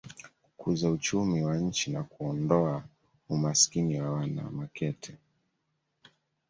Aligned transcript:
kukuza 0.57 0.89
uchumi 0.91 1.43
wa 1.43 1.57
nchi 1.57 1.91
na 1.91 2.03
kuondoa 2.03 2.83
umasikini 3.29 4.01
wa 4.01 4.11
wana 4.11 4.49
Makete 4.51 5.17